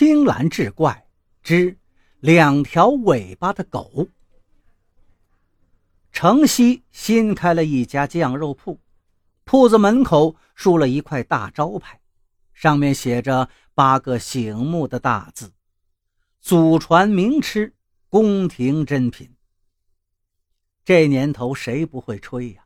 [0.00, 1.06] 青蓝志怪
[1.42, 1.76] 之
[2.20, 4.08] 两条尾巴的狗。
[6.10, 8.80] 城西新开了一家酱肉铺，
[9.44, 12.00] 铺子门口竖了一块大招牌，
[12.54, 15.52] 上面写着八个醒目的大字
[16.40, 17.74] ：“祖传名吃，
[18.08, 19.34] 宫廷珍品。”
[20.82, 22.64] 这年头谁不会吹呀？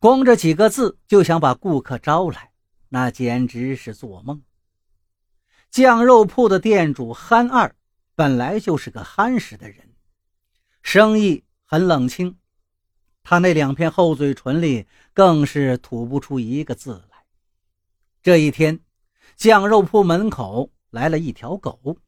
[0.00, 2.50] 光这几个字就想把顾客招来，
[2.88, 4.42] 那简直是做梦。
[5.70, 7.74] 酱肉铺的店主憨二
[8.14, 9.94] 本来就是个憨实的人，
[10.82, 12.38] 生意很冷清。
[13.22, 17.24] 他那两片厚嘴唇里更是吐不出一个字来。
[18.22, 18.80] 这一天，
[19.36, 21.98] 酱肉铺门口来了一条狗，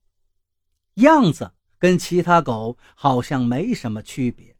[0.95, 4.57] 样子跟其他狗好像没什么区别，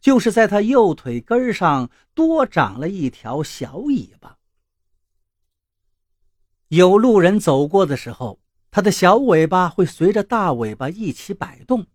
[0.00, 4.37] 就是在他右腿根上多长了一条小尾巴。
[6.68, 8.40] 有路人走过的时候，
[8.70, 11.86] 它的小尾巴会随着大尾巴一起摆动。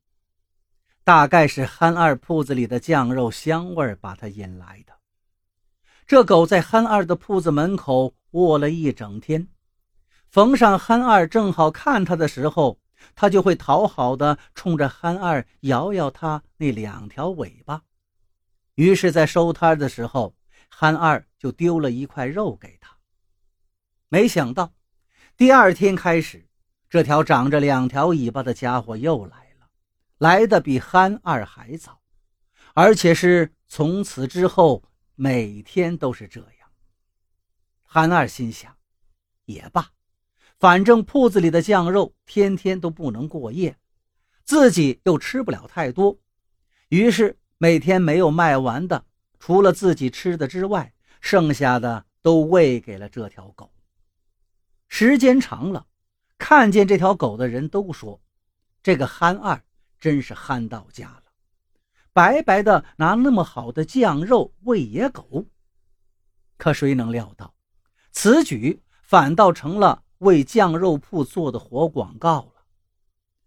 [1.03, 4.94] 大概是憨二铺子里的酱肉香味把它引来的。
[6.07, 9.47] 这狗在憨二的铺子门口卧了一整天，
[10.27, 12.79] 逢上憨二正好看它的时候，
[13.13, 17.83] 它就会讨好的冲着憨二摇摇它那两条尾巴。
[18.73, 20.33] 于是，在收摊的时候，
[20.67, 22.82] 憨二就丢了一块肉给他。
[24.14, 24.75] 没想到，
[25.36, 26.47] 第二天开始，
[26.88, 29.67] 这条长着两条尾巴的家伙又来了，
[30.19, 32.00] 来的比憨二还早，
[32.75, 34.84] 而且是从此之后
[35.16, 36.69] 每天都是这样。
[37.81, 38.78] 憨二心想，
[39.45, 39.89] 也罢，
[40.59, 43.75] 反正铺子里的酱肉天天都不能过夜，
[44.44, 46.16] 自己又吃不了太多，
[46.89, 49.06] 于是每天没有卖完的，
[49.39, 53.72] 除了自己吃的之外，剩下的都喂给了这条狗。
[54.95, 55.88] 时间长了，
[56.38, 58.22] 看见这条狗的人都说
[58.83, 59.59] ：“这个憨二
[60.00, 61.23] 真是憨到家了，
[62.13, 65.47] 白白的拿那么好的酱肉喂野狗。”
[66.57, 67.56] 可谁能料到，
[68.12, 72.66] 此举反倒成了为酱肉铺做的活广告了。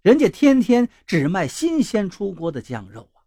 [0.03, 3.22] 人家天天只卖新鲜出锅的酱肉啊，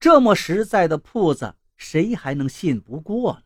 [0.00, 3.34] 这么实在的铺子，谁还能信不过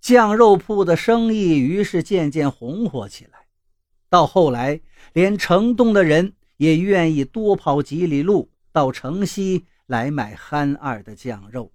[0.00, 3.46] 酱肉铺的生意于是渐渐红火起来，
[4.08, 4.80] 到后来，
[5.12, 11.72] 连城东的人也愿意多跑几里路到城西来买憨二的酱肉，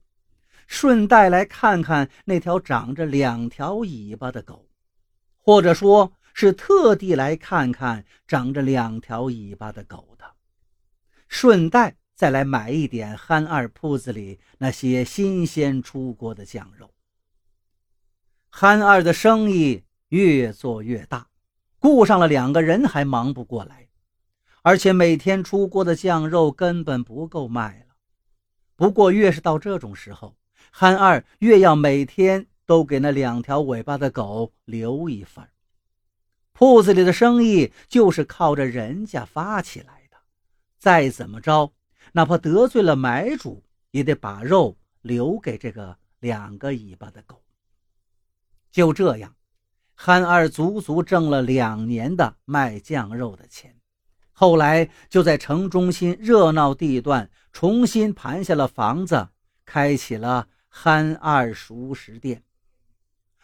[0.66, 4.68] 顺带来看看那条长着两条尾巴的狗，
[5.38, 10.26] 或者说是特地来看看长着两条尾巴的狗的，
[11.28, 16.90] 顺带再来买一点憨二铺子里那些新鲜出锅的酱肉。
[18.58, 21.28] 憨二的生意越做越大，
[21.80, 23.90] 雇上了两个人还忙不过来，
[24.62, 27.96] 而且每天出锅的酱肉根本不够卖了。
[28.78, 30.38] 不过越是到这种时候，
[30.72, 35.46] 憨二越要每天都给那两条尾巴的狗留一份。
[36.54, 40.16] 铺子里的生意就是靠着人家发起来的，
[40.80, 41.74] 再怎么着，
[42.14, 47.42] 哪怕得罪了买主，也得把肉留给这个两个尾巴的狗。
[48.76, 49.34] 就这样，
[49.94, 53.74] 憨二足足挣了两年的卖酱肉的钱。
[54.34, 59.30] 后来就在城中心热闹地段重新盘下了房子，
[59.64, 62.44] 开启了憨二熟食店。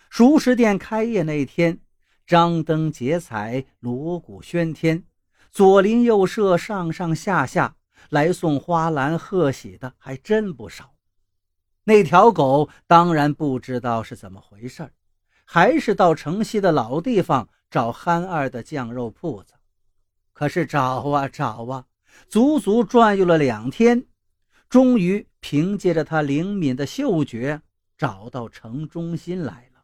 [0.09, 1.79] 熟食店开业那天，
[2.27, 5.05] 张灯结彩，锣鼓喧天，
[5.49, 7.77] 左邻右舍上上下下
[8.09, 10.93] 来送花篮贺喜的还真不少。
[11.85, 14.91] 那条狗当然不知道是怎么回事儿。
[15.53, 19.55] 还是到城西的老地方找憨二的酱肉铺子，
[20.31, 21.87] 可是找啊找啊，
[22.29, 24.05] 足足转悠了两天，
[24.69, 27.61] 终于凭借着他灵敏的嗅觉
[27.97, 29.81] 找到城中心来了。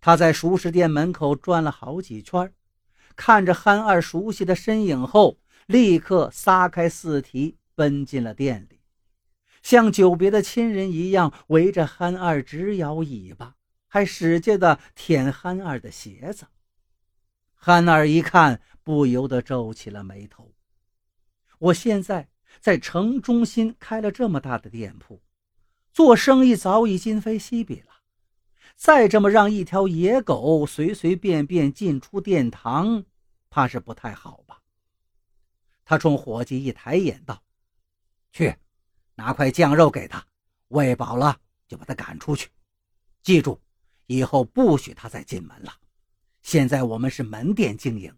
[0.00, 2.52] 他在熟食店门口转了好几圈，
[3.16, 8.78] 看着憨二熟悉的身影后，立刻撒开四蹄奔进了店里，
[9.64, 13.56] 像久别的亲人一样围着憨二直摇尾巴。
[13.88, 16.46] 还使劲的舔憨二的鞋子，
[17.54, 20.52] 憨二一看，不由得皱起了眉头。
[21.58, 22.28] 我现在
[22.60, 25.22] 在城中心开了这么大的店铺，
[25.92, 28.02] 做生意早已今非昔比了，
[28.74, 33.04] 再这么让一条野狗随随便便进出殿堂，
[33.48, 34.62] 怕是不太好吧？
[35.84, 37.42] 他冲伙计一抬眼道
[38.32, 38.56] ：“去，
[39.14, 40.26] 拿块酱肉给他，
[40.68, 42.50] 喂饱了就把他赶出去。
[43.22, 43.60] 记住。”
[44.06, 45.72] 以后不许他再进门了。
[46.42, 48.12] 现在我们是门店经营，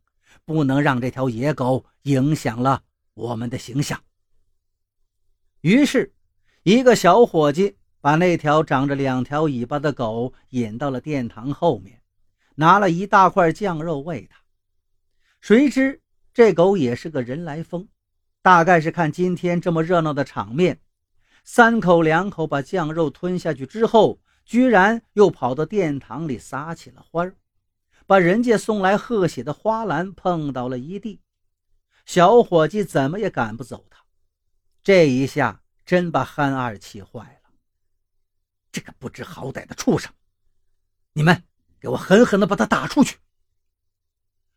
[0.45, 2.83] 不能让这条野狗影响了
[3.15, 3.99] 我们的形象。
[5.63, 6.15] 于是，
[6.63, 12.01] 一个小伙计把那条长着两条尾巴的狗引到了殿堂后面，
[12.55, 14.39] 拿了一大块酱肉喂它。
[15.41, 16.01] 谁知
[16.35, 17.89] 这狗也是个人来疯，
[18.43, 20.81] 大概是看今天这么热闹的场面，
[21.45, 27.37] 三口两口把酱肉吞下去之后，居然又跑到殿堂里撒起了欢儿，
[28.07, 31.21] 把人家送来贺喜的花篮碰倒了一地。
[32.07, 34.03] 小伙计怎么也赶不走他，
[34.83, 37.51] 这一下真把憨二气坏了。
[38.73, 40.11] 这个不知好歹的畜生，
[41.13, 41.45] 你们
[41.79, 43.19] 给我狠狠地把他打出去！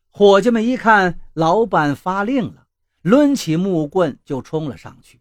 [0.08, 2.66] 伙计们一看老板发令了，
[3.02, 5.20] 抡起木棍就冲了上去。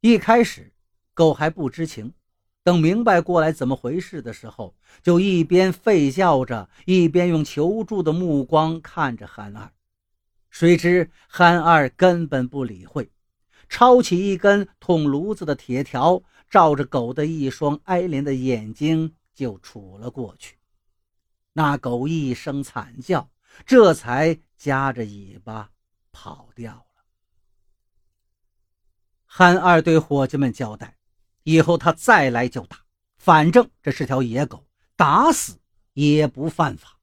[0.00, 0.72] 一开始，
[1.12, 2.14] 狗还不知情，
[2.62, 9.72] 等明白过来怎么回事的时候，就一边吠叫着，一边用求助的目光看着憨二。
[10.50, 13.10] 谁知憨二根本不理会，
[13.68, 20.56] 抄起一根捅炉子的铁条，照着狗的一双哀怜的眼睛就杵了过去。
[21.52, 23.30] 那狗一声惨叫。
[23.66, 25.70] 这才夹着尾巴
[26.12, 27.04] 跑掉了。
[29.26, 30.96] 憨二对伙计们交代
[31.42, 32.78] ：“以后他再来就打，
[33.18, 34.64] 反正这是条野狗，
[34.96, 35.58] 打死
[35.94, 36.98] 也不犯法。”